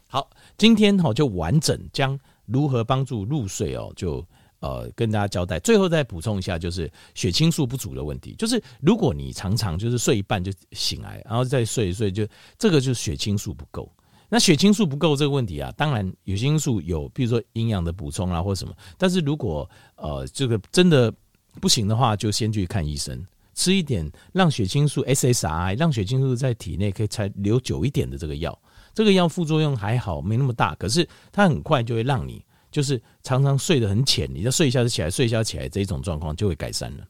[0.08, 4.24] 好，今天哈就完整将如何帮助入睡哦，就
[4.60, 5.58] 呃跟大家交代。
[5.60, 8.34] 最后再补充一下，就是血清素不足的问题。
[8.38, 12.26] 就是如果你常常就是睡一半就醒来，然后再睡一睡，就
[12.58, 13.90] 这个就是血清素不够。
[14.28, 18.74] 那血清素不够这个问题啊，当然有些因素有，比如说营养的补充啊或什么。
[18.96, 21.12] 但是如果呃这个真的
[21.60, 23.24] 不行的话，就先去看医生。
[23.54, 28.58] 吃一点让血清素 SSRI，让血清素在体内可以才留久一点的这个药，
[28.94, 37.04] 这个药副作用还好，没那么大，可是它很快就会让你就是常常睡得很浅，你再睡一下就起来，睡一下起来这一种状况就会改善了。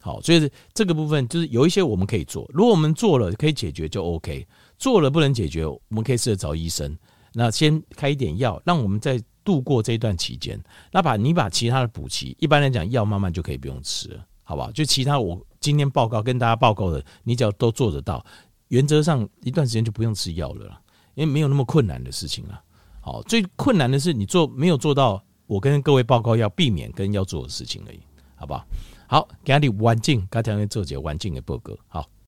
[0.00, 4.46] 好，所以这个部分就是有一些我们可以做，如果我们做了可以解决就 OK，
[4.78, 6.96] 做了不能解决，我们可以试着找医生，
[7.32, 10.60] 那先开一点药，让我们在度过这一段期间，
[10.92, 14.70] 那把你把其他的补齐，一般来讲药慢慢就可以不用吃了，好不好？
[14.72, 15.40] 就其他我。
[15.60, 18.24] 今天报告跟大家报告的，你只要都做得到，
[18.68, 20.80] 原则上一段时间就不用吃药了，
[21.18, 22.62] 因为没有那么困难的事情了。
[23.00, 27.98] 好，最困难的是你做没有做到，我跟各位报告要避免跟要做的事情而已，
[28.36, 28.64] 好不好？
[29.08, 32.08] 好，给你环境，刚才做这个环境的报告，好。